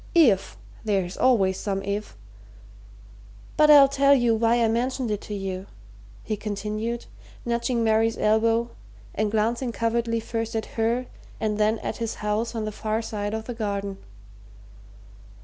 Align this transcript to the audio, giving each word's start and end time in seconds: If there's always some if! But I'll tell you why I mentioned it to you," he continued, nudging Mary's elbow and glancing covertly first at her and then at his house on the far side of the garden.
If 0.15 0.57
there's 0.83 1.15
always 1.15 1.59
some 1.59 1.83
if! 1.83 2.17
But 3.55 3.69
I'll 3.69 3.87
tell 3.87 4.15
you 4.15 4.33
why 4.33 4.55
I 4.63 4.67
mentioned 4.67 5.11
it 5.11 5.21
to 5.21 5.35
you," 5.35 5.67
he 6.23 6.35
continued, 6.35 7.05
nudging 7.45 7.83
Mary's 7.83 8.17
elbow 8.17 8.71
and 9.13 9.29
glancing 9.29 9.71
covertly 9.71 10.19
first 10.19 10.55
at 10.55 10.65
her 10.73 11.05
and 11.39 11.59
then 11.59 11.77
at 11.83 11.97
his 11.97 12.15
house 12.15 12.55
on 12.55 12.65
the 12.65 12.71
far 12.71 13.03
side 13.03 13.35
of 13.35 13.45
the 13.45 13.53
garden. 13.53 13.99